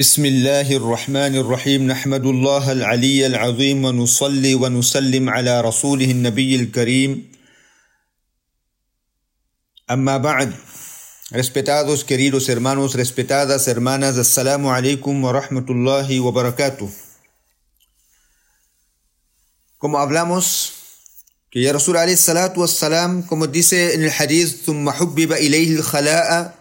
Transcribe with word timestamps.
بسم 0.00 0.24
الله 0.24 0.72
الرحمن 0.72 1.36
الرحيم 1.36 1.84
نحمد 1.86 2.24
الله 2.26 2.72
العلي 2.72 3.26
العظيم 3.26 3.84
ونصلي 3.84 4.54
ونسلم 4.54 5.28
على 5.28 5.60
رسوله 5.60 6.10
النبي 6.10 6.56
الكريم 6.56 7.32
أما 9.90 10.16
بعد 10.16 10.52
Respetados 11.32 12.04
queridos 12.04 12.48
hermanos, 12.48 12.94
respetadas 12.94 13.68
hermanas, 13.68 14.16
Assalamu 14.16 14.72
alaikum 14.72 15.22
wa 15.24 15.32
rahmatullahi 15.32 16.20
wa 16.20 16.32
barakatuh. 16.32 16.88
Como 19.76 19.98
hablamos, 19.98 20.72
que 21.50 21.60
ya 21.60 21.74
Rasul 21.74 21.98
alayhi 21.98 22.16
salatu 22.16 22.60
wassalam, 22.60 23.26
como 23.26 23.46
dice 23.46 23.92
en 23.92 24.04
el 24.04 24.10
hadith, 24.10 24.64
ثم 24.64 24.88
حبب 24.90 25.32
إليه 25.32 25.76
الخلاء, 25.76 26.54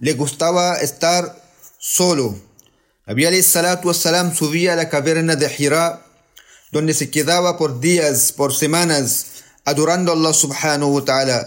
le 0.00 0.12
gustaba 0.14 0.76
estar 0.80 1.36
solo. 1.78 2.47
نبی 3.10 3.26
علیہ 3.28 3.40
السلام 3.42 3.86
والسلام 3.86 4.30
سویا 4.38 4.74
لا 4.74 4.82
کابرنا 4.94 5.34
د 5.40 5.44
حیرا 5.58 5.84
دونه 6.74 6.92
سی 6.92 7.06
کیداوا 7.12 7.52
پر 7.58 7.70
دیاز 7.82 8.24
پر 8.36 8.50
سیمانز 8.56 9.14
ادوراندو 9.72 10.12
الله 10.12 10.32
سبحانه 10.40 10.88
وتعالى 10.96 11.38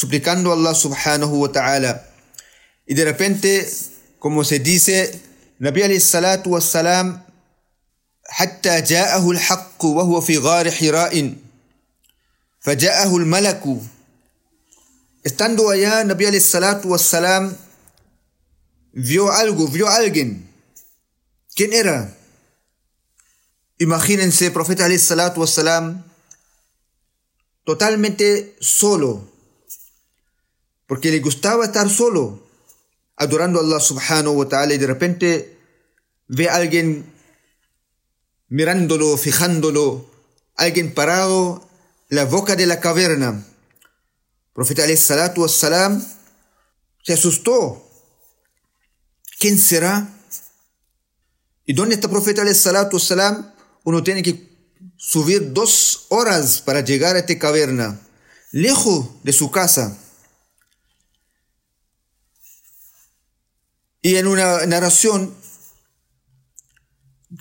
سپلیکاندو 0.00 0.52
الله 0.54 0.72
سبحانه 0.80 1.28
وتعالى 1.42 1.92
ای 2.86 2.94
د 3.00 3.06
رپنته 3.10 3.54
کومو 4.26 4.42
سی 4.50 4.58
دیسه 4.70 5.04
نبی 5.68 5.84
علیہ 5.88 6.02
الصلات 6.04 6.48
والسلام 6.54 7.12
حتى 8.40 8.80
جاءه 8.80 9.30
الحق 9.30 9.84
وهو 9.84 10.20
في 10.30 10.38
غار 10.48 10.70
حراء 10.70 11.32
فجاءه 12.60 13.16
الملك 13.16 13.62
استندوا 15.26 15.74
يا 15.74 16.02
نبي 16.02 16.26
عليه 16.26 16.38
الصلاة 16.38 16.80
والسلام 16.84 17.56
فيو 19.06 19.30
algo 19.30 19.70
فيو 19.70 19.86
alguien. 19.86 20.45
¿Quién 21.56 21.72
era? 21.72 22.14
Imagínense, 23.78 24.50
profeta 24.50 24.84
alayhi 24.84 24.98
salatu 24.98 25.40
wassalam, 25.40 26.04
totalmente 27.64 28.54
solo, 28.60 29.26
porque 30.86 31.10
le 31.10 31.20
gustaba 31.20 31.64
estar 31.64 31.88
solo, 31.88 32.46
adorando 33.16 33.58
a 33.58 33.62
Allah 33.62 33.80
subhanahu 33.80 34.36
wa 34.36 34.48
ta'ala, 34.50 34.74
y 34.74 34.78
de 34.78 34.86
repente 34.86 35.58
ve 36.28 36.50
a 36.50 36.56
alguien 36.56 37.10
mirándolo, 38.48 39.16
fijándolo, 39.16 40.10
alguien 40.56 40.92
parado 40.92 41.66
la 42.10 42.26
boca 42.26 42.54
de 42.54 42.66
la 42.66 42.80
caverna. 42.80 43.46
Profeta 44.52 44.82
alayhi 44.82 44.98
salatu 44.98 45.40
wassalam 45.40 46.04
se 47.02 47.14
asustó. 47.14 47.82
¿Quién 49.38 49.58
será? 49.58 50.15
¿Y 51.66 51.74
dónde 51.74 51.96
está 51.96 52.06
el 52.06 52.12
profeta 52.12 52.44
wassalam? 52.44 53.52
Uno 53.82 54.02
tiene 54.02 54.22
que 54.22 54.56
subir 54.96 55.52
dos 55.52 56.06
horas 56.08 56.60
para 56.60 56.80
llegar 56.80 57.16
a 57.16 57.18
esta 57.18 57.38
caverna, 57.38 58.00
lejos 58.52 59.08
de 59.24 59.32
su 59.32 59.50
casa. 59.50 59.98
Y 64.00 64.16
en 64.16 64.28
una 64.28 64.64
narración 64.66 65.34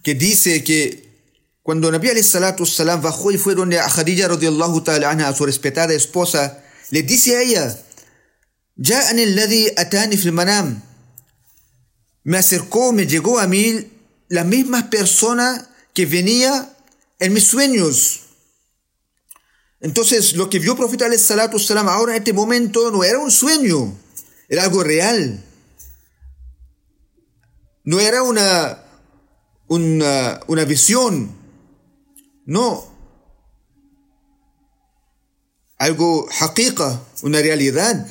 que 0.03 0.15
dice 0.15 0.63
que 0.63 1.05
cuando 1.61 1.91
Nabi 1.91 2.21
salam 2.23 3.01
bajó 3.01 3.31
y 3.31 3.37
fue 3.37 3.53
donde 3.53 3.79
a 3.79 3.87
Khadija 3.87 4.27
radiallahu 4.27 4.81
ta'ala 4.81 5.11
anha, 5.11 5.27
a 5.27 5.35
su 5.35 5.45
respetada 5.45 5.93
esposa, 5.93 6.63
le 6.89 7.03
dice 7.03 7.37
a 7.37 7.41
ella, 7.41 7.79
ya 8.75 9.11
en 9.11 9.19
el 9.19 9.73
atani 9.77 10.17
fil 10.17 10.31
manam, 10.31 10.81
me 12.23 12.37
acercó, 12.37 12.91
me 12.91 13.05
llegó 13.05 13.39
a 13.39 13.47
mí 13.47 13.94
la 14.27 14.43
misma 14.43 14.89
persona 14.89 15.69
que 15.93 16.05
venía 16.05 16.75
en 17.19 17.33
mis 17.33 17.45
sueños. 17.45 18.21
Entonces, 19.79 20.35
lo 20.35 20.49
que 20.49 20.59
vio 20.59 20.71
el 20.71 20.77
profeta 20.77 21.05
salatu 21.17 21.59
salam 21.59 21.87
ahora 21.87 22.13
en 22.13 22.19
este 22.19 22.33
momento 22.33 22.91
no 22.91 23.03
era 23.03 23.19
un 23.19 23.31
sueño, 23.31 23.97
era 24.49 24.63
algo 24.63 24.83
real. 24.83 25.43
No 27.83 27.99
era 27.99 28.23
una, 28.23 28.83
una, 29.67 30.39
una 30.47 30.65
visión, 30.65 31.35
no. 32.45 32.93
Algo 35.77 36.27
haqiqa, 36.39 37.01
una 37.21 37.41
realidad. 37.41 38.07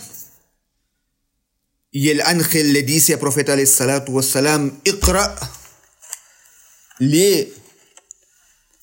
Y 1.90 2.10
el 2.10 2.20
ángel 2.20 2.72
le 2.72 2.82
dice 2.82 3.14
al 3.14 3.20
profeta 3.20 3.56
salatu 3.66 4.12
wassalam, 4.12 4.80
Iqra, 4.84 5.36
لي 7.00 7.48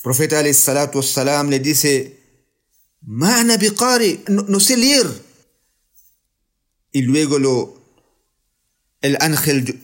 بروفيت 0.04 0.34
عليه 0.34 0.50
الصلاة 0.50 0.92
والسلام 0.96 1.50
لي 1.50 1.74
سي 1.74 2.14
ما 3.08 3.42
أنا 3.42 3.56
بقاري 3.56 4.20
نسلير. 4.30 5.22
اللي 6.96 7.22
يقولوا 7.22 7.78
الأنخل 9.04 9.78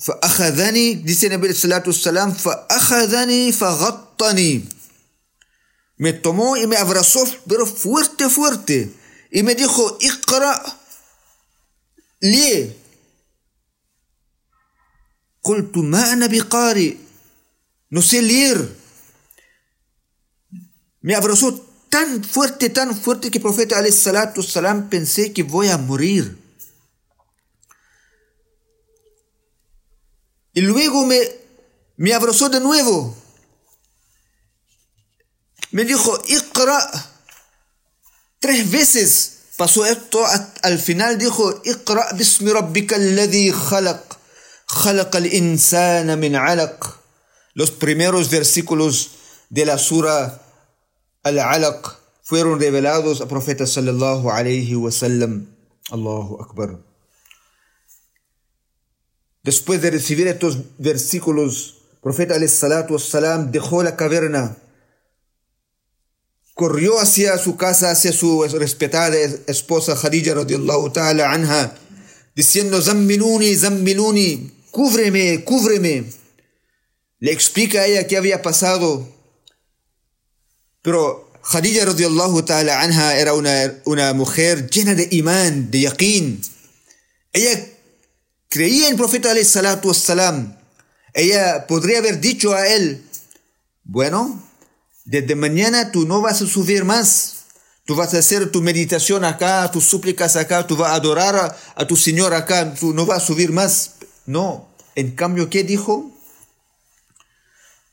فأخذني 0.00 0.94
دي 0.94 1.14
سي 1.14 1.28
نبي 1.28 1.50
الصلاة 1.50 1.82
والسلام 1.86 2.32
فأخذني 2.32 3.52
فغطني. 3.52 4.64
متومو 5.98 6.54
إمي 6.54 6.82
أفرسوف 6.82 7.36
برو 7.46 7.66
فورتي 7.66 8.28
فورتي. 8.28 8.88
إمي 9.36 9.54
ديخو 9.54 9.88
إقرأ 9.88 10.62
ليه 12.22 12.76
قلت 15.44 15.76
ما 15.76 16.12
أنا 16.12 16.26
بقارئ 16.26 16.94
no 17.91 18.01
sé 18.01 18.21
leer 18.21 18.59
me 21.01 21.15
abrazó 21.15 21.47
tan 21.89 22.23
fuerte 22.23 22.69
tan 22.69 22.95
fuerte 22.95 23.31
que 23.31 23.37
el 23.37 23.43
profeta 23.43 23.77
alayhi 23.77 23.95
salatu 23.95 24.41
والسلام 24.41 24.89
pensé 24.89 25.33
que 25.33 25.43
voy 25.43 25.69
a 25.69 25.77
morir 25.77 26.47
Y 30.57 30.61
luego 30.61 31.05
me, 31.05 31.19
me 31.97 32.15
abrazó 32.15 32.49
de 32.49 32.59
nuevo. 32.59 33.15
Me 35.69 35.85
dijo, 35.85 36.19
Iqra. 36.25 36.79
Tres 38.39 38.71
veces 38.71 39.37
pasó 39.55 39.85
esto. 39.85 40.25
Al 40.63 40.79
final 40.79 41.19
dijo, 41.19 41.61
Iqra 41.63 42.11
bismi 42.13 42.51
rabbika 42.51 42.95
alladhi 42.95 43.51
khalaq. 43.51 44.17
خلق 44.69 45.15
الإنسان 45.15 46.17
من 46.17 46.35
علق. 46.35 46.99
los 47.54 47.70
primeros 47.70 48.30
versículos 48.30 49.10
de 49.50 49.66
la 49.66 49.78
sura 49.78 50.42
Al-Alaq 51.22 51.98
fueron 52.22 52.58
revelados 52.58 53.20
al 53.20 53.28
profeta 53.28 53.66
sallallahu 53.66 54.30
alayhi 54.30 54.74
wa 54.74 54.90
sallam. 54.90 55.46
Allahu 55.90 56.40
Akbar. 56.40 56.78
Después 59.42 59.82
de 59.82 59.90
recibir 59.90 60.28
estos 60.28 60.58
versículos, 60.78 61.82
el 61.94 62.00
profeta 62.00 62.48
salatu 62.48 62.98
salam 62.98 63.50
dejó 63.50 63.82
la 63.82 63.96
caverna, 63.96 64.56
corrió 66.54 67.00
hacia 67.00 67.36
su 67.38 67.56
casa, 67.56 67.90
hacia 67.90 68.12
su 68.12 68.44
respetada 68.44 69.16
esposa 69.46 69.96
Khadija 69.96 70.34
radiallahu 70.34 70.90
ta'ala 70.90 71.32
anha, 71.32 71.74
diciendo, 72.36 72.80
Zammiluni, 72.80 73.54
Zammiluni, 73.56 74.52
cúbreme, 74.70 75.42
cúbreme. 75.44 76.21
Le 77.22 77.30
explica 77.30 77.82
a 77.82 77.86
ella 77.86 78.08
qué 78.08 78.16
había 78.16 78.42
pasado. 78.42 79.08
Pero 80.82 81.30
Khadija 81.52 81.84
radiallahu 81.84 82.42
ta'ala 82.42 82.80
anha 82.80 83.16
era 83.16 83.34
una, 83.34 83.80
una 83.84 84.12
mujer 84.12 84.68
llena 84.68 84.96
de 84.96 85.06
imán, 85.12 85.70
de 85.70 85.82
yaqeen. 85.82 86.42
Ella 87.32 87.64
creía 88.48 88.86
en 88.86 88.94
el 88.94 88.98
profeta 88.98 89.30
alayhi 89.30 89.46
salatu 89.46 89.86
wassalam. 89.86 90.58
Ella 91.14 91.68
podría 91.68 91.98
haber 91.98 92.20
dicho 92.20 92.54
a 92.54 92.66
él, 92.66 93.04
bueno, 93.84 94.42
desde 95.04 95.36
mañana 95.36 95.92
tú 95.92 96.04
no 96.08 96.22
vas 96.22 96.42
a 96.42 96.46
subir 96.48 96.84
más. 96.84 97.44
Tú 97.84 97.94
vas 97.94 98.12
a 98.14 98.18
hacer 98.18 98.50
tu 98.50 98.62
meditación 98.62 99.24
acá, 99.24 99.70
tus 99.70 99.84
súplicas 99.84 100.34
acá, 100.34 100.66
tú 100.66 100.76
vas 100.76 100.90
a 100.90 100.96
adorar 100.96 101.36
a, 101.36 101.56
a 101.76 101.86
tu 101.86 101.94
Señor 101.94 102.34
acá, 102.34 102.74
tú 102.74 102.92
no 102.92 103.06
vas 103.06 103.22
a 103.22 103.26
subir 103.26 103.52
más. 103.52 103.92
No. 104.26 104.68
En 104.96 105.12
cambio, 105.12 105.48
¿qué 105.48 105.62
dijo? 105.62 106.10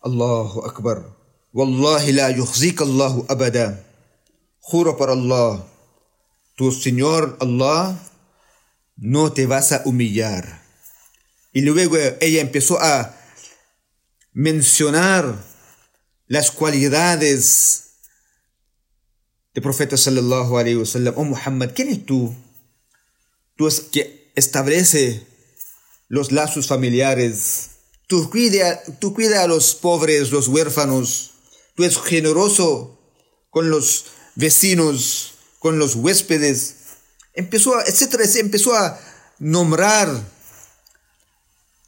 Allahu 0.01 0.65
Akbar. 0.65 1.03
Wallahi 1.53 2.13
la 2.13 2.29
yukhzika 2.29 2.83
Allahu 2.83 3.25
abada. 3.27 3.83
Juro 4.59 4.95
por 4.97 5.09
Allah. 5.09 5.65
Tu 6.55 6.71
Señor 6.71 7.37
Allah 7.39 7.97
no 8.97 9.31
te 9.31 9.45
vas 9.45 9.71
a 9.71 9.81
humillar. 9.85 10.61
Y 11.53 11.61
luego 11.61 11.97
ella 12.19 12.41
empezó 12.41 12.79
a 12.79 13.15
mencionar 14.33 15.35
las 16.27 16.51
cualidades 16.51 17.85
del 19.53 19.63
profeta 19.63 19.97
sallallahu 19.97 20.57
alaihi 20.57 20.75
wasallam. 20.77 21.13
Oh 21.17 21.23
Muhammad, 21.23 21.71
¿quién 21.73 21.89
es 21.89 22.05
tú? 22.05 22.35
Tú 23.55 23.67
es 23.67 23.81
que 23.81 24.31
establece 24.35 25.25
los 26.07 26.31
lazos 26.31 26.67
familiares. 26.67 27.78
Tú 28.09 28.27
cuida, 28.31 28.81
tú 28.99 29.13
cuida 29.13 29.43
a 29.43 29.47
los 29.47 29.75
pobres, 29.75 30.31
los 30.31 30.47
huérfanos. 30.47 31.33
Tú 31.75 31.83
eres 31.83 32.01
generoso 32.01 32.97
con 33.51 33.69
los 33.69 34.05
vecinos, 34.33 35.35
con 35.59 35.77
los 35.77 35.93
huéspedes. 35.93 36.75
Empezó, 37.35 37.77
a, 37.77 37.83
etcétera, 37.83 38.23
empezó 38.37 38.73
a 38.73 38.99
nombrar 39.37 40.09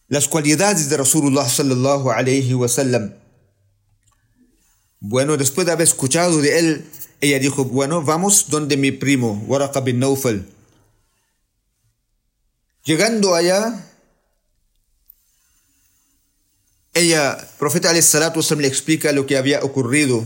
las 0.09 0.27
cualidades 0.27 0.91
de 0.91 0.97
Rasulullah 0.97 1.50
sallallahu 1.50 2.12
alayhi 2.12 2.53
wa 2.53 2.67
sallam. 2.67 3.15
Bueno, 5.00 5.38
después 5.38 5.65
de 5.65 5.74
haber 5.74 5.88
escuchado 5.88 6.39
de 6.39 6.59
él, 6.59 6.85
ella 7.19 7.39
dijo, 7.39 7.65
bueno, 7.65 8.03
vamos 8.03 8.51
donde 8.51 8.77
mi 8.77 8.91
primo, 8.91 9.44
Waraqa 9.47 9.81
bin 9.81 9.97
Nawfal. 9.97 10.47
Llegando 12.83 13.33
allá, 13.33 13.90
ella, 16.93 17.38
profeta 17.57 17.89
alayhi 17.89 18.03
salatu 18.03 18.41
le 18.57 18.67
explica 18.67 19.11
lo 19.11 19.25
que 19.25 19.38
había 19.38 19.63
ocurrido. 19.63 20.25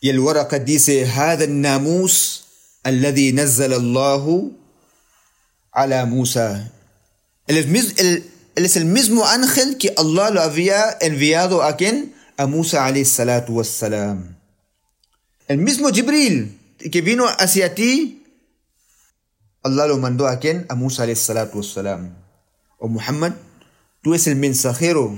Y 0.00 0.08
el 0.08 0.18
Waraqa 0.18 0.58
dice, 0.58 1.06
هذا 1.06 1.44
الناموس 1.44 2.42
الذي 2.86 3.32
نزل 3.32 3.72
الله 3.72 4.50
على 5.74 6.04
موسى. 6.04 6.66
Él 7.46 7.56
es, 7.56 7.98
él, 7.98 8.24
él 8.54 8.64
es 8.64 8.76
el 8.76 8.84
mismo 8.84 9.26
ángel 9.26 9.76
que 9.78 9.94
Allah 9.96 10.30
lo 10.30 10.42
había 10.42 10.96
enviado 11.00 11.62
a 11.62 11.76
quien? 11.76 12.14
A 12.36 12.46
Musa 12.46 12.84
alayhi 12.84 13.04
salatu 13.04 13.58
wassalam. 13.58 14.36
El 15.46 15.58
mismo 15.58 15.90
Jibril 15.90 16.58
que 16.90 17.00
vino 17.00 17.26
hacia 17.26 17.74
ti, 17.74 18.24
Allah 19.62 19.86
lo 19.86 19.98
mandó 19.98 20.26
a 20.26 20.38
quién? 20.38 20.66
A 20.68 20.74
Musa 20.74 21.04
alayhi 21.04 21.16
salatu 21.16 21.58
wassalam. 21.58 22.16
O 22.78 22.88
Muhammad, 22.88 23.34
tú 24.02 24.12
eres 24.12 24.26
el 24.26 24.36
mensajero 24.36 25.16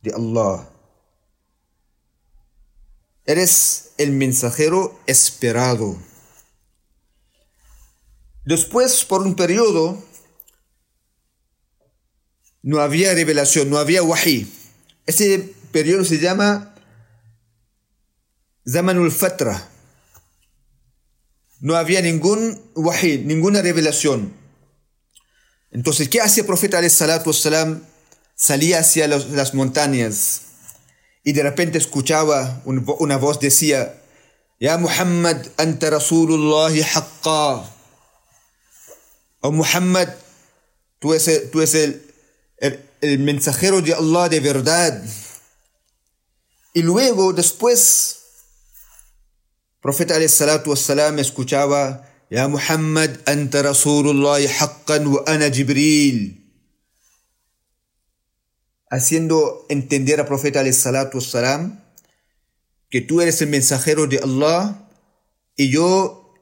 de 0.00 0.14
Allah. 0.14 0.68
Eres 3.26 3.90
el 3.98 4.12
mensajero 4.12 4.98
esperado. 5.06 5.98
Después, 8.44 9.04
por 9.04 9.20
un 9.20 9.34
periodo, 9.34 10.02
no 12.62 12.80
había 12.80 13.12
revelación, 13.12 13.68
no 13.68 13.76
había 13.76 14.02
wahi. 14.02 14.50
Ese 15.04 15.54
periodo 15.72 16.04
se 16.04 16.18
llama 16.18 16.74
Zamanul 18.66 19.12
Fatra. 19.12 19.68
No 21.60 21.76
había 21.76 22.00
ningún 22.00 22.62
wahi, 22.74 23.18
ninguna 23.18 23.60
revelación. 23.60 24.37
Entonces, 25.70 26.08
¿qué 26.08 26.20
hacía 26.20 26.42
el 26.42 26.46
profeta 26.46 26.86
salam? 26.88 27.82
Salía 28.34 28.80
hacia 28.80 29.08
las 29.08 29.54
montañas 29.54 30.42
y 31.24 31.32
de 31.32 31.42
repente 31.42 31.76
escuchaba 31.78 32.62
una 32.64 33.16
voz 33.16 33.40
decía, 33.40 34.00
Ya 34.60 34.78
Muhammad, 34.78 35.44
anta 35.56 35.90
Rasulullah 35.90 36.70
haqqa. 36.94 37.68
Oh 39.40 39.52
Muhammad, 39.52 40.08
tú 41.00 41.12
eres, 41.12 41.28
el, 41.74 42.14
el, 42.58 42.84
el 43.00 43.18
mensajero 43.18 43.82
de 43.82 43.94
Allah 43.94 44.28
de 44.28 44.40
verdad. 44.40 45.04
Y 46.74 46.82
luego, 46.82 47.32
después, 47.32 48.18
Profeta 49.80 50.14
alayhi 50.14 50.28
salatu 50.28 50.70
wassalam 50.70 51.18
escuchaba, 51.18 52.04
Ya 52.30 52.46
Muhammad, 52.46 53.24
anta 53.24 53.62
Rasulullah 53.62 54.36
haqqan 54.36 55.06
wa 55.06 55.24
ana 55.26 55.48
Jibril. 55.50 56.44
Haciendo 58.90 59.64
entender 59.68 60.20
al 60.20 60.26
Profeta 60.26 60.62
wassalam 60.62 61.80
que 62.90 63.00
tú 63.00 63.20
eres 63.20 63.40
el 63.40 63.48
mensajero 63.48 64.06
de 64.06 64.18
Allah 64.18 64.88
y 65.56 65.70
yo 65.70 66.34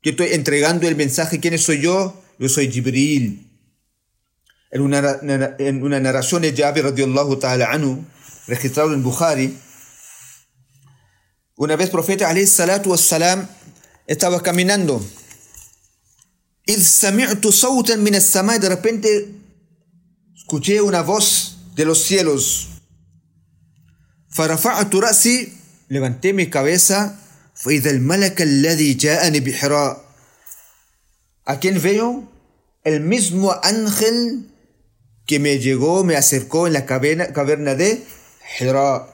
que 0.00 0.10
estoy 0.10 0.28
entregando 0.32 0.86
el 0.86 0.94
mensaje. 0.94 1.40
¿Quién 1.40 1.58
soy 1.58 1.80
yo? 1.80 2.14
Yo 2.38 2.48
soy 2.48 2.70
Jibril. 2.70 3.48
En 4.70 4.80
una, 4.80 5.20
en 5.58 5.82
una 5.82 6.00
narración 6.00 6.42
de 6.42 6.54
Jabir 6.54 6.84
radiallahu 6.84 7.36
ta'ala 7.36 7.70
anhu, 7.70 8.04
registrado 8.46 8.94
en 8.94 9.02
Bukhari, 9.02 9.58
una 11.56 11.76
vez 11.76 11.90
profeta 11.90 12.32
wassalam 12.86 13.46
estaba 14.06 14.40
caminando. 14.40 15.04
Y 16.65 16.73
sami'tu 16.75 17.51
sawtan 17.51 18.03
min 18.03 18.15
as-sama 18.15 18.59
de 18.59 18.69
repente 18.69 19.07
escuché 20.35 20.81
una 20.81 21.01
voz 21.01 21.57
de 21.75 21.85
los 21.85 22.03
cielos. 22.03 22.67
فرفعت 24.29 24.95
رأسي 24.95 25.51
levanté 25.89 26.33
mi 26.33 26.49
cabeza 26.49 27.17
فإذا 27.55 27.89
الملك 27.91 28.41
الذي 28.41 28.93
جاءني 28.93 29.39
بحراء 29.39 30.07
¿A 31.45 31.59
quién 31.59 31.81
veo? 31.81 32.29
El 32.83 32.99
mismo 32.99 33.55
ángel 33.63 34.51
que 35.25 35.39
me 35.39 35.59
llegó, 35.59 36.03
me 36.03 36.15
acercó 36.15 36.67
en 36.67 36.73
la 36.73 36.85
caverna, 36.85 37.31
caverna 37.31 37.73
de 37.75 38.03
Hira. 38.59 39.07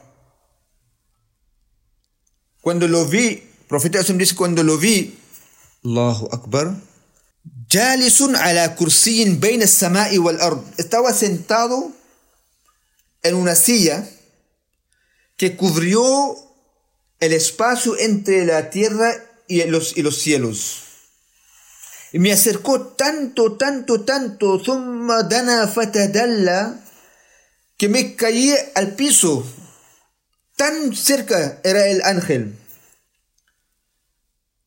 Cuando 2.61 2.87
lo 2.87 3.05
vi, 3.05 3.43
profeta 3.67 4.01
dice, 4.01 4.35
cuando 4.35 4.63
lo 4.63 4.77
vi, 4.77 5.17
Allahu 5.83 6.29
Akbar, 6.31 6.75
Jalisun 7.68 8.34
ala 8.34 8.74
kursiyin 8.74 9.40
bain 9.40 9.66
samai 9.66 10.18
wal 10.18 10.40
ard. 10.40 10.62
Estaba 10.78 11.12
sentado 11.12 11.92
en 13.22 13.34
una 13.34 13.54
silla 13.54 14.08
que 15.36 15.56
cubrió 15.56 16.36
el 17.20 17.32
espacio 17.32 17.98
entre 17.98 18.46
la 18.46 18.70
tierra 18.70 19.12
y 19.46 19.62
los, 19.64 19.94
cielos. 20.18 20.82
Y 22.12 22.18
me 22.18 22.32
acercó 22.32 22.80
tanto, 22.80 23.56
tanto, 23.56 24.04
tanto, 24.04 24.62
dana 25.28 25.68
fatadalla, 25.68 26.80
que 27.76 27.88
me 27.88 28.14
caí 28.14 28.54
al 28.74 28.94
piso. 28.94 29.44
Tan 30.56 30.94
cerca 30.96 31.60
era 31.62 31.86
el 31.86 32.02
ángel. 32.02 32.56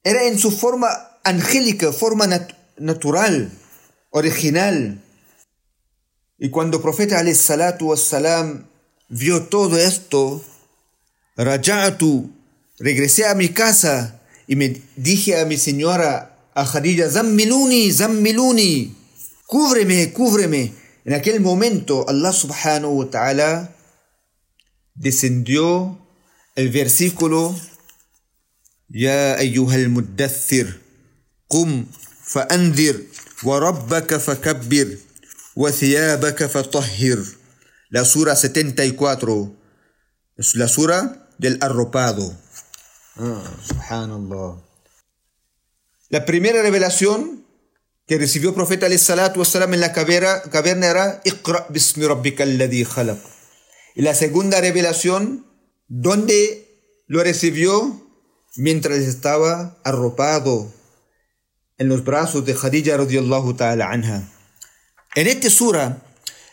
Era 0.03 0.23
en 0.25 0.37
su 0.39 0.51
forma 0.51 1.19
angélica, 1.23 1.91
forma 1.91 2.27
natural, 2.27 2.60
natural, 2.81 3.51
original. 4.09 5.01
Y 6.37 6.49
cuando 6.49 6.81
profeta 6.81 7.23
salatu 7.33 7.89
wassalam 7.89 8.67
vio 9.09 9.43
todo 9.43 9.77
esto, 9.77 10.43
Raja'atu, 11.37 12.31
regresé 12.79 13.27
a 13.27 13.35
mi 13.35 13.49
casa 13.49 14.21
y 14.47 14.55
me 14.55 14.81
dije 14.95 15.39
a 15.39 15.45
mi 15.45 15.57
señora, 15.57 16.49
a 16.53 16.65
Khadija, 16.65 17.09
Zammiluni, 17.09 17.91
Zammiluni, 17.91 18.95
cúbreme, 19.45 20.11
cúbreme. 20.11 20.73
En 21.05 21.13
aquel 21.13 21.39
momento 21.39 22.05
Allah 22.07 22.33
subhanahu 22.33 22.99
wa 22.99 23.09
ta'ala 23.09 23.75
descendió 24.95 25.97
el 26.55 26.69
versículo, 26.69 27.55
Ya 28.89 29.35
ayyuhal 29.35 29.87
muddathir, 29.89 30.81
qum 31.47 31.85
فأنذر 32.30 33.02
وربك 33.42 34.16
فكبر 34.16 34.96
وثيابك 35.56 36.46
فطهر 36.46 37.24
la 37.88 38.04
sura 38.04 38.34
74 38.34 39.52
es 40.36 40.56
la 40.56 40.66
sura 40.66 41.28
del 41.38 41.58
arropado 41.60 42.36
ah, 43.16 43.44
subhanallah 43.62 44.60
la 46.08 46.24
primera 46.24 46.62
revelación 46.62 47.46
que 48.06 48.18
recibió 48.18 48.50
el 48.50 48.54
profeta 48.56 48.86
alayhi 48.86 48.98
salatu 48.98 49.40
wasalam 49.40 49.74
en 49.74 49.80
la 49.80 49.92
caverna, 49.92 50.42
caverna 50.50 50.86
era 50.86 51.20
Iqra 51.24 51.66
bismi 51.70 52.06
rabbika 52.06 52.42
alladhi 52.42 52.84
khalaq 52.84 53.18
y 53.94 54.02
la 54.02 54.14
segunda 54.14 54.60
revelación 54.60 55.46
donde 55.86 56.66
lo 57.06 57.22
recibió 57.22 58.02
mientras 58.56 58.98
estaba 58.98 59.78
arropado 59.84 60.72
en 61.81 61.89
los 61.89 62.03
brazos 62.03 62.45
de 62.45 62.53
Khadija 62.53 62.95
radiyallahu 62.95 63.55
ta'ala 63.55 63.89
anha. 63.89 64.29
En 65.15 65.25
esta 65.25 65.49
sura, 65.49 65.97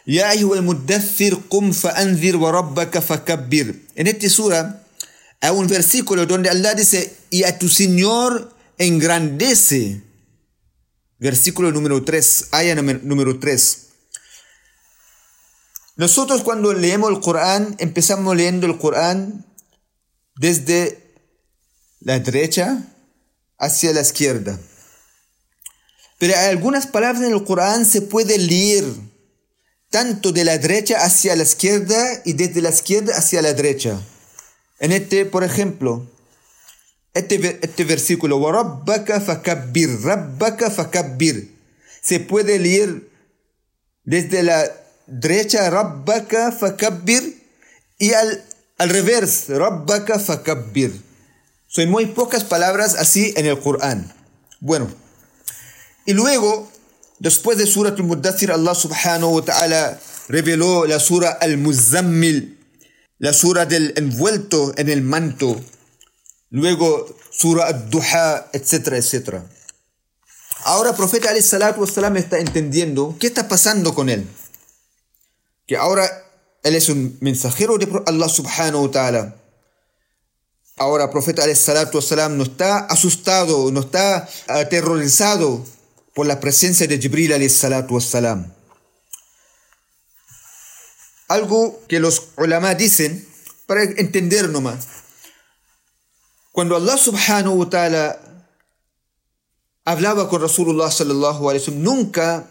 Ya 0.06 0.32
muddathir 0.62 1.36
qum 1.50 1.74
fa'anzir 1.74 2.36
wa 2.36 2.50
rabbaka 2.50 3.02
fakabbir. 3.02 3.86
En 3.94 4.06
esta 4.06 4.26
sura 4.30 4.82
hay 5.42 5.50
un 5.50 5.66
versículo 5.66 6.24
donde 6.24 6.48
Allah 6.48 6.72
dice, 6.72 7.14
y 7.28 7.44
a 7.44 7.58
tu 7.58 7.68
Señor 7.68 8.56
engrandece. 8.78 10.00
Versículo 11.18 11.72
número 11.72 12.02
3, 12.02 12.48
aya 12.52 12.74
número 12.74 13.38
3. 13.38 13.86
Nosotros 15.96 16.40
cuando 16.40 16.72
leemos 16.72 17.10
el 17.10 17.20
Corán, 17.20 17.76
empezamos 17.78 18.34
leyendo 18.34 18.66
el 18.66 18.78
Corán 18.78 19.44
desde 20.36 21.12
la 22.00 22.18
derecha 22.18 22.82
hacia 23.58 23.92
la 23.92 24.00
izquierda. 24.00 24.58
Pero 26.18 26.36
algunas 26.36 26.86
palabras 26.86 27.22
en 27.22 27.32
el 27.32 27.44
Corán 27.44 27.86
se 27.86 28.02
pueden 28.02 28.46
leer 28.46 28.84
tanto 29.90 30.32
de 30.32 30.44
la 30.44 30.58
derecha 30.58 31.04
hacia 31.04 31.36
la 31.36 31.44
izquierda 31.44 32.22
y 32.24 32.32
desde 32.32 32.60
la 32.60 32.70
izquierda 32.70 33.14
hacia 33.16 33.40
la 33.40 33.54
derecha. 33.54 34.00
En 34.80 34.92
este, 34.92 35.24
por 35.26 35.44
ejemplo, 35.44 36.06
este, 37.14 37.58
este 37.62 37.84
versículo, 37.84 38.40
se 42.02 42.20
puede 42.20 42.58
leer 42.58 43.08
desde 44.04 44.42
la 44.42 44.64
derecha, 45.06 45.70
Rabbaka 45.70 46.52
Fakabbir, 46.52 47.42
y 47.98 48.12
al, 48.12 48.44
al 48.76 48.90
revés, 48.90 49.44
Rabbaka 49.48 50.18
Fakabbir. 50.18 51.00
Son 51.68 51.88
muy 51.90 52.06
pocas 52.06 52.44
palabras 52.44 52.94
así 52.94 53.32
en 53.36 53.46
el 53.46 53.58
Corán. 53.60 54.12
Bueno 54.60 55.07
y 56.08 56.14
luego, 56.14 56.66
después 57.18 57.58
de 57.58 57.66
Surah 57.66 57.90
Al-Muddathir, 57.90 58.50
Allah 58.50 58.74
subhanahu 58.74 59.28
wa 59.28 59.44
ta'ala 59.44 60.00
reveló 60.28 60.86
la 60.86 60.98
Surah 61.00 61.32
Al-Muzammil, 61.32 62.58
la 63.18 63.34
Surah 63.34 63.66
del 63.66 63.92
envuelto 63.94 64.72
en 64.78 64.88
el 64.88 65.02
manto. 65.02 65.60
Luego, 66.48 67.14
Surah 67.30 67.66
Al-Duha, 67.66 68.48
etcétera, 68.54 68.96
etcétera. 68.96 69.44
Ahora 70.64 70.96
profeta 70.96 71.28
salatu 71.42 71.82
wassalam 71.82 72.16
está 72.16 72.38
entendiendo 72.38 73.14
qué 73.20 73.26
está 73.26 73.46
pasando 73.46 73.94
con 73.94 74.08
él. 74.08 74.26
Que 75.66 75.76
ahora 75.76 76.08
él 76.62 76.74
es 76.74 76.88
un 76.88 77.18
mensajero 77.20 77.76
de 77.76 77.86
Allah 78.06 78.30
subhanahu 78.30 78.86
wa 78.86 78.90
ta'ala. 78.90 79.36
Ahora 80.78 81.10
profeta 81.10 81.54
salatu 81.54 81.98
wassalam 81.98 82.38
no 82.38 82.44
está 82.44 82.78
asustado, 82.78 83.70
no 83.70 83.80
está 83.80 84.26
aterrorizado 84.46 85.66
por 86.18 86.26
la 86.26 86.40
presencia 86.40 86.88
de 86.88 86.98
Jibril 86.98 87.48
salatu 87.48 87.94
wassalam. 87.94 88.52
Algo 91.28 91.80
que 91.86 92.00
los 92.00 92.30
ulama 92.36 92.74
dicen 92.74 93.24
para 93.68 93.84
entender 93.84 94.48
nomás. 94.48 94.88
Cuando 96.50 96.74
Allah 96.74 96.98
subhanahu 96.98 97.60
wa 97.60 97.70
ta'ala 97.70 98.18
hablaba 99.84 100.28
con 100.28 100.42
Rasulullah 100.42 100.90
sallallahu 100.90 101.50
alaihi 101.50 101.62
wasallam, 101.62 101.82
nunca 101.84 102.50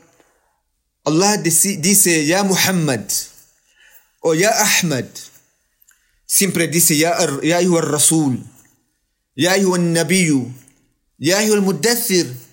Allah 1.04 1.36
dice 1.36 2.26
ya 2.26 2.46
Muhammad 2.46 3.04
o 4.22 4.34
ya 4.34 4.52
Ahmad. 4.64 5.08
Siempre 6.26 6.70
dice 6.70 6.96
ya, 6.96 7.18
ya 7.44 7.60
el 7.60 7.82
Rasul, 7.82 8.40
ya 9.36 9.58
hijo 9.58 9.76
el 9.76 9.92
Nabiyu, 9.92 10.54
ya 11.18 11.44
hijo 11.44 11.54
el 11.54 11.62
Muddathir, 11.62 12.47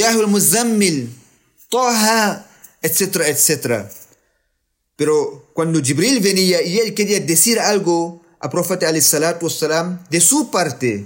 el 0.00 0.26
Muzammil, 0.26 1.12
Toha, 1.68 2.46
etcétera, 2.80 3.28
etcétera. 3.28 3.90
Pero 4.96 5.50
cuando 5.52 5.82
Jibril 5.82 6.20
venía 6.20 6.62
y 6.62 6.78
él 6.78 6.94
quería 6.94 7.20
decir 7.20 7.60
algo 7.60 8.24
a 8.40 8.48
Profeta 8.48 8.88
alayhi 8.88 9.02
salatu 9.02 9.46
wassalam, 9.46 10.04
de 10.10 10.20
su 10.20 10.50
parte, 10.50 11.04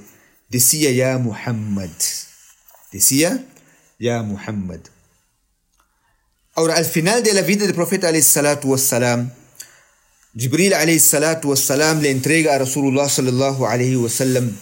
decía 0.48 0.90
ya 0.90 1.18
Muhammad. 1.18 1.90
Decía, 2.92 3.44
ya 3.98 4.22
Muhammad. 4.22 4.80
Ahora, 6.54 6.76
al 6.76 6.86
final 6.86 7.22
de 7.22 7.34
la 7.34 7.42
vida 7.42 7.66
del 7.66 7.74
profeta 7.74 8.08
alayhi 8.08 8.22
salatu 8.22 8.70
wassalam, 8.70 9.30
Jibril 10.34 10.74
alayhi 10.74 11.00
salatu 11.00 11.50
wassalam 11.50 12.00
le 12.00 12.10
entrega 12.10 12.54
a 12.54 12.58
Rasulullah 12.58 13.08
sallallahu 13.08 13.66
alayhi 13.66 13.96
wasallam 13.96 14.56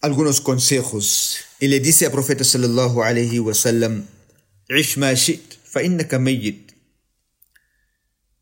algunos 0.00 0.40
consejos 0.40 1.38
y 1.60 1.68
le 1.68 1.80
dice 1.80 2.06
al 2.06 2.12
profeta 2.12 2.42
sallallahu 2.42 3.02
alayhi 3.02 3.38
innaka 5.84 6.18
mayyit. 6.18 6.72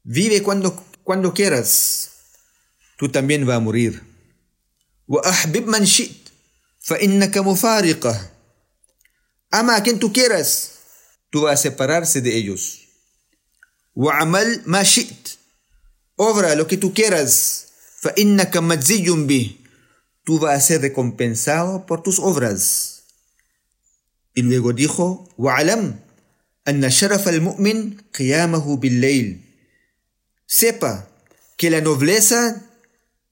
Vive 0.04 0.42
cuando, 0.42 0.74
cuando 1.04 1.34
quieras, 1.34 2.10
tú 2.96 3.08
también 3.10 3.44
vas 3.44 3.56
a 3.56 3.60
morir. 3.60 4.02
Wa 5.06 5.22
man 5.66 5.84
shit, 5.84 6.30
fa 6.78 6.96
innaka 7.00 7.42
mufariqah. 7.42 8.30
Ama 9.50 9.76
a 9.76 9.82
quien 9.82 9.98
tú 9.98 10.12
quieras, 10.12 10.78
tú 11.30 11.42
vas 11.42 11.60
a 11.60 11.62
separarse 11.62 12.20
de 12.20 12.36
ellos. 12.36 12.88
وعمل 13.98 14.62
ما 14.66 14.82
شئت 14.82 15.28
obra 16.16 16.54
lo 16.54 16.66
que 16.66 16.76
tú 16.76 16.94
quieras 16.94 17.66
فإنك 18.00 18.56
مجزي 18.56 19.26
به 19.26 19.56
tú 20.24 20.38
vas 20.38 20.54
a 20.54 20.60
ser 20.60 20.82
recompensado 20.82 21.84
por 21.84 22.02
tus 22.02 22.20
obras 22.20 22.97
y 24.37 24.41
luego 24.41 24.73
dijo 24.73 25.29
وعلم 25.37 25.95
أن 26.67 26.89
شرف 26.89 27.29
المؤمن 27.29 27.97
قيامه 28.13 28.77
بالليل 28.77 29.39
sepa 30.47 31.07
que 31.57 31.69
la 31.69 31.81
nobleza 31.81 32.61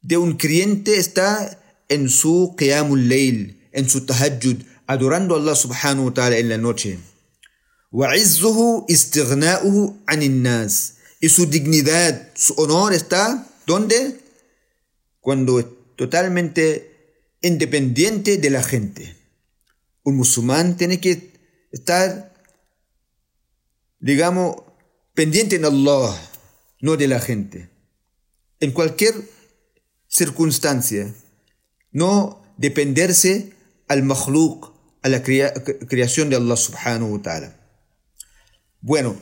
de 0.01 0.17
un 0.17 0.37
creyente 0.37 0.97
está 0.97 1.57
en 1.89 2.09
su 2.09 2.55
qiyamul 2.57 3.07
layl 3.07 3.57
en 3.71 3.89
su 3.89 4.05
tahajjud 4.05 4.57
adorando 4.87 5.35
a 5.35 5.39
Allah 5.39 5.55
subhanahu 5.55 6.05
wa 6.07 6.13
ta'ala 6.13 6.37
en 6.37 6.49
la 6.49 6.57
noche. 6.57 6.99
وَعِزُّهُ 7.91 8.87
إِسْتِغْنَاؤُهُ 8.89 9.95
عَنِ 10.07 10.21
النَّاسِ 10.21 10.93
Y 11.19 11.29
su 11.29 11.45
dignidad, 11.45 12.31
su 12.35 12.53
honor 12.55 12.93
está, 12.93 13.47
¿dónde? 13.67 14.19
Cuando 15.19 15.59
es 15.59 15.65
totalmente 15.97 16.91
independiente 17.41 18.37
de 18.37 18.49
la 18.49 18.63
gente. 18.63 19.15
Un 20.06 20.18
musulmán 20.18 20.76
tiene 20.76 21.00
que 21.00 21.32
estar, 21.72 22.32
digamos, 23.98 24.54
pendiente 25.14 25.56
en 25.56 25.64
Allah, 25.64 26.16
no 26.80 26.96
de 26.96 27.08
la 27.08 27.18
gente. 27.18 27.70
En 28.60 28.70
cualquier 28.70 29.14
circunstancia, 30.06 31.12
no 31.90 32.40
dependerse 32.56 33.52
al 33.88 34.04
makhluk, 34.04 34.72
a 35.02 35.08
la 35.08 35.24
creación 35.24 36.30
de 36.30 36.36
Allah 36.36 36.56
subhanahu 36.56 37.16
wa 37.16 37.22
ta'ala. 37.22 37.56
Bueno, 38.80 39.16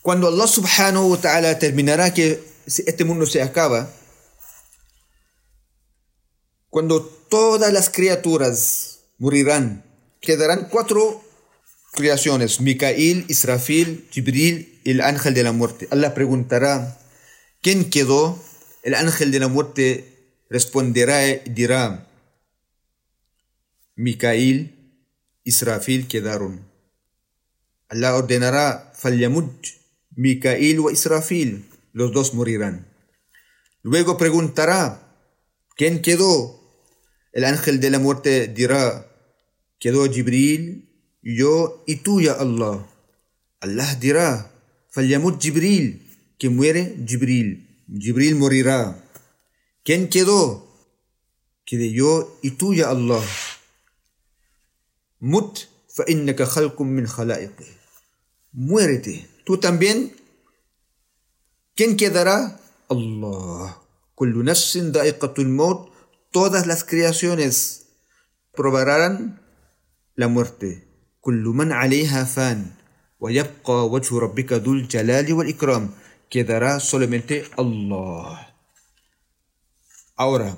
cuando 0.00 0.28
Allah 0.28 0.46
subhanahu 0.46 1.10
wa 1.10 1.20
ta'ala 1.20 1.58
terminará 1.58 2.14
que 2.14 2.42
este 2.64 3.04
mundo 3.04 3.26
se 3.26 3.42
acaba, 3.42 3.90
cuando 6.70 7.04
todas 7.04 7.70
las 7.74 7.90
criaturas 7.90 8.95
morirán, 9.18 9.84
quedarán 10.20 10.68
cuatro 10.70 11.22
creaciones, 11.92 12.60
Micael, 12.60 13.24
Israfil, 13.28 14.06
Jibril 14.10 14.80
y 14.84 14.90
el 14.92 15.00
ángel 15.00 15.34
de 15.34 15.42
la 15.42 15.52
muerte. 15.52 15.88
Allah 15.90 16.14
preguntará, 16.14 16.98
¿quién 17.62 17.90
quedó? 17.90 18.38
El 18.82 18.94
ángel 18.94 19.32
de 19.32 19.40
la 19.40 19.48
muerte 19.48 20.16
responderá 20.48 21.26
y 21.28 21.40
dirá, 21.50 22.06
Micail, 23.96 24.76
Israfil 25.42 26.06
quedaron. 26.06 26.70
Allah 27.88 28.14
ordenará, 28.14 28.92
Falyamud, 28.94 29.44
Micail 30.14 30.78
o 30.80 30.90
Israfil, 30.90 31.64
los 31.92 32.12
dos 32.12 32.34
morirán. 32.34 32.86
Luego 33.82 34.18
preguntará, 34.18 35.00
¿quién 35.76 36.02
quedó? 36.02 36.65
El 37.36 37.44
ángel 37.44 37.80
de 37.80 37.90
la 37.90 37.98
muerte 37.98 38.48
dirá, 38.48 39.06
quedó 39.78 40.10
Jibril, 40.10 40.88
yo 41.22 41.84
y 41.86 41.96
tú, 41.96 42.22
ya 42.22 42.32
Allah. 42.32 42.86
Allah 43.60 43.94
dirá, 43.96 44.50
Falyamud 44.88 45.38
Jibril, 45.38 45.86
que 46.38 46.48
muere 46.48 46.96
Jibril. 47.06 47.84
Jibril 48.04 48.36
morirá. 48.36 48.80
¿Quién 49.84 50.08
quedó? 50.08 50.64
Quedé 51.66 51.92
yo 51.92 52.38
y 52.40 52.52
tú, 52.52 52.72
ya 52.72 52.88
Allah. 52.88 53.22
Mut 55.20 55.68
فإنك 55.96 56.42
خلق 56.42 56.82
من 56.82 57.06
خلائقه. 57.06 57.66
Muérete. 58.54 59.26
Tú 59.44 59.58
también. 59.58 60.12
¿Quién 61.74 61.96
quedará? 61.96 62.60
Allah. 62.90 63.76
كل 64.14 64.44
نفس 64.44 64.76
ذائقة 64.76 65.34
الموت. 65.38 65.95
todas 66.30 66.66
las 66.66 66.84
creaciones 66.84 67.86
probarán 68.54 69.40
la 70.14 70.28
muerte. 70.28 70.88
Quedará 76.28 76.80
solamente 76.80 77.48
Allah. 77.56 78.54
Ahora, 80.16 80.56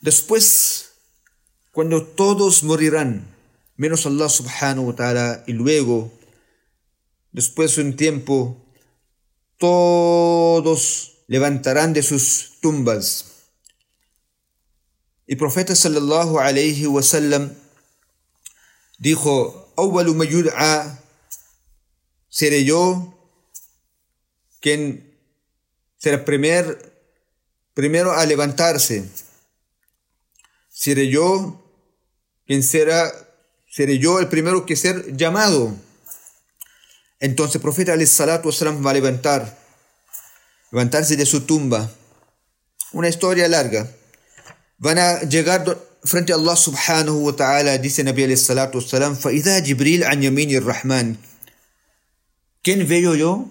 después, 0.00 0.92
cuando 1.72 2.04
todos 2.04 2.62
morirán, 2.62 3.26
menos 3.76 4.06
Allah 4.06 4.28
subhanahu 4.28 4.88
wa 4.88 4.94
ta'ala, 4.96 5.44
y 5.46 5.52
luego, 5.52 6.10
después 7.32 7.76
de 7.76 7.82
un 7.82 7.96
tiempo, 7.96 8.64
todos 9.58 11.18
levantarán 11.26 11.92
de 11.92 12.02
sus 12.02 12.58
tumbas 12.60 13.27
el 15.28 15.36
profeta 15.36 15.76
sallallahu 15.76 16.38
alaihi 16.38 16.86
wasallam 16.86 17.52
dijo, 18.96 19.70
a 20.56 20.98
seré 22.30 22.64
yo 22.64 23.14
quien 24.60 25.14
será 25.98 26.24
primer, 26.24 27.12
primero 27.74 28.12
a 28.12 28.24
levantarse. 28.24 29.04
Seré 30.70 31.10
yo 31.10 31.62
quien 32.46 32.62
será, 32.62 33.12
yo 33.98 34.20
el 34.20 34.28
primero 34.28 34.64
que 34.64 34.76
ser 34.76 35.14
llamado. 35.14 35.76
Entonces 37.20 37.56
el 37.56 37.60
profeta 37.60 37.94
wasallam 38.48 38.84
va 38.84 38.92
a 38.92 38.94
levantar, 38.94 39.58
levantarse 40.70 41.16
de 41.16 41.26
su 41.26 41.42
tumba. 41.42 41.90
Una 42.92 43.10
historia 43.10 43.46
larga. 43.46 43.94
وأنا 44.84 45.24
جگر 45.24 45.76
فرنت 46.06 46.30
الله 46.30 46.54
سبحانه 46.54 47.12
وتعالى 47.12 47.76
ديس 47.78 48.00
نبي 48.00 48.22
عليه 48.24 48.34
الصلاة 48.34 48.70
والسلام 48.74 49.14
فإذا 49.14 49.58
جبريل 49.58 50.04
عن 50.04 50.22
يمين 50.22 50.56
الرحمن 50.56 51.14
كن 52.66 52.86
فيو 52.86 53.12
يو؟ 53.12 53.46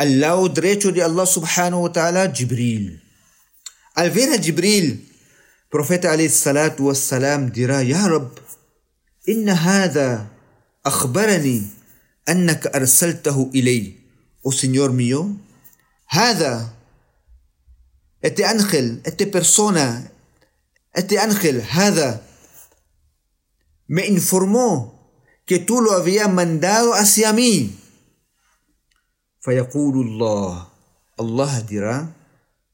اللو 0.00 0.46
دريتو 0.46 0.90
دي 0.90 1.06
الله 1.06 1.24
سبحانه 1.24 1.80
وتعالى 1.80 2.28
جبريل. 2.28 3.00
الفينا 3.98 4.36
جبريل 4.36 4.98
بروفيت 5.72 6.06
عليه 6.06 6.26
الصلاة 6.26 6.76
والسلام 6.80 7.48
ديرا 7.48 7.80
يا 7.80 8.06
رب 8.06 8.32
إن 9.28 9.48
هذا 9.48 10.26
أخبرني 10.86 11.62
أنك 12.28 12.66
أرسلته 12.66 13.50
إلي. 13.54 13.94
وسنيور 14.44 14.92
ميو 14.92 15.36
هذا 16.08 16.79
este 18.20 18.44
ángel, 18.44 19.00
esta 19.04 19.26
persona, 19.26 20.12
este 20.92 21.18
ángel, 21.18 21.62
hada, 21.72 22.22
me 23.86 24.06
informó 24.06 25.12
que 25.46 25.58
tú 25.58 25.80
lo 25.80 25.92
habías 25.92 26.32
mandado 26.32 26.94
hacia 26.94 27.32
mí. 27.32 27.76
فيقول 29.40 29.94
الله 30.06 30.66
Allah 31.18 31.60
dirá 31.62 32.12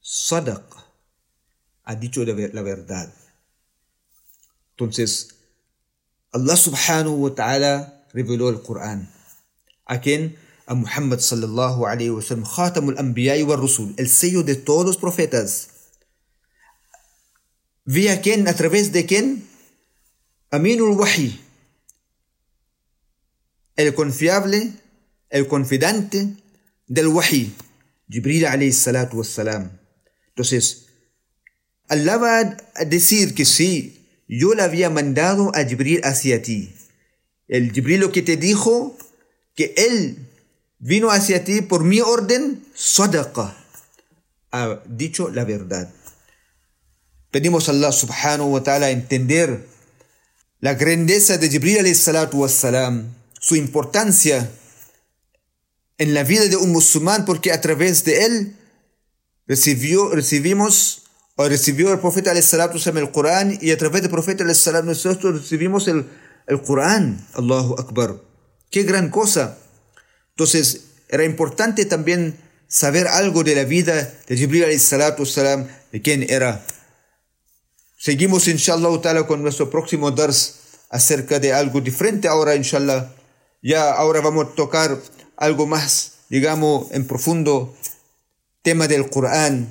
صدق 0.02 0.66
ha 1.84 1.94
dicho 1.94 2.24
la 2.24 2.62
verdad 2.62 3.12
entonces 4.72 5.36
Allah 6.32 6.56
subhanahu 6.56 7.22
wa 7.22 7.34
ta'ala 7.34 8.06
reveló 8.12 8.50
el 8.50 8.60
Corán 8.62 9.08
a 9.84 10.00
quien 10.00 10.36
a 10.66 10.74
Muhammad 10.74 11.20
sallallahu 11.20 11.86
alayhi 11.86 12.10
wa 12.10 12.22
sallam 12.22 12.44
khatamul 12.44 12.98
anbiya 12.98 13.44
wa 13.46 13.56
rusul 13.56 13.94
el 13.96 14.08
sello 14.08 14.42
de 14.42 14.56
todos 14.56 14.84
los 14.86 14.96
profetas 14.96 15.68
vía 17.84 18.20
quién 18.20 18.48
a 18.48 18.54
través 18.54 18.92
de 18.92 19.06
quién 19.06 19.46
Aminul 20.50 20.96
Wahi 20.98 21.46
el 23.76 23.94
confiable, 23.94 24.72
el 25.28 25.46
confidente 25.46 26.28
del 26.86 27.08
wahi, 27.08 27.52
Jibril 28.08 28.46
alayhi 28.46 28.72
salatu 28.72 29.18
wassalam. 29.18 29.70
Entonces, 30.28 30.86
Allah 31.88 32.16
va 32.16 32.58
a 32.74 32.84
decir 32.84 33.34
que 33.34 33.44
sí, 33.44 34.06
yo 34.28 34.54
le 34.54 34.62
había 34.62 34.90
mandado 34.90 35.52
a 35.54 35.64
Jibril 35.64 36.00
hacia 36.04 36.42
ti. 36.42 36.74
El 37.48 37.72
Jibril 37.72 38.00
lo 38.00 38.12
que 38.12 38.22
te 38.22 38.36
dijo, 38.36 38.96
que 39.54 39.74
él 39.76 40.25
vino 40.86 41.10
hacia 41.10 41.42
ti 41.42 41.62
por 41.62 41.82
mi 41.82 42.00
orden, 42.00 42.64
sadaqa. 42.74 43.56
Ha 44.52 44.80
dicho 44.86 45.30
la 45.30 45.44
verdad. 45.44 45.92
Pedimos 47.32 47.68
a 47.68 47.72
Allah 47.72 47.90
subhanahu 47.90 48.52
wa 48.52 48.62
ta'ala 48.62 48.90
entender 48.90 49.66
la 50.60 50.74
grandeza 50.74 51.38
de 51.38 51.50
Jibril 51.50 51.78
alayhi 51.78 51.96
salatu 51.96 52.38
wassalam 52.38 53.12
su 53.40 53.56
importancia 53.56 54.48
en 55.98 56.14
la 56.14 56.22
vida 56.22 56.46
de 56.46 56.56
un 56.56 56.70
musulmán 56.70 57.24
porque 57.24 57.52
a 57.52 57.60
través 57.60 58.04
de 58.04 58.24
él 58.24 58.56
recibió, 59.46 60.10
recibimos 60.10 61.02
o 61.34 61.48
recibió 61.48 61.92
el 61.92 61.98
profeta 61.98 62.30
al 62.30 62.38
el 62.38 63.10
Corán 63.10 63.58
y 63.60 63.72
a 63.72 63.76
través 63.76 64.02
del 64.02 64.10
profeta 64.10 64.44
al 64.44 64.86
nosotros 64.86 65.42
recibimos 65.42 65.88
el, 65.88 66.06
el 66.46 66.62
Corán. 66.62 67.26
Allahu 67.34 67.74
Akbar. 67.78 68.22
Qué 68.70 68.84
gran 68.84 69.10
cosa. 69.10 69.58
Entonces 70.36 70.82
era 71.08 71.24
importante 71.24 71.86
también 71.86 72.36
saber 72.68 73.08
algo 73.08 73.42
de 73.42 73.54
la 73.54 73.64
vida 73.64 74.12
de 74.28 74.36
Jibril 74.36 74.78
salam 74.78 75.66
de 75.90 76.02
quién 76.02 76.26
era. 76.28 76.62
Seguimos 77.96 78.46
inshallah 78.46 79.26
con 79.26 79.42
nuestro 79.42 79.70
próximo 79.70 80.10
dars 80.10 80.56
acerca 80.90 81.40
de 81.40 81.54
algo 81.54 81.80
diferente 81.80 82.28
ahora 82.28 82.54
inshallah 82.54 83.10
ya 83.62 83.90
ahora 83.92 84.20
vamos 84.20 84.46
a 84.46 84.54
tocar 84.54 84.96
algo 85.36 85.66
más, 85.66 86.18
digamos, 86.28 86.92
en 86.92 87.06
profundo 87.06 87.74
tema 88.62 88.86
del 88.86 89.10
Corán. 89.10 89.66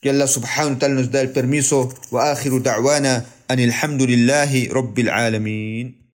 Que 0.00 0.10
Allah 0.10 0.28
subhanahu 0.28 0.74
wa 0.74 0.78
ta'ala 0.78 0.94
nos 0.94 1.10
da 1.10 1.20
el 1.20 1.32
permiso. 1.32 1.92
Wa 2.12 2.30
akhiru 2.30 2.60
da'wana 2.60 3.26
anil 3.48 3.72
hamdulillahi 3.72 4.68
rabbil 4.68 5.10
alamin. 5.10 5.98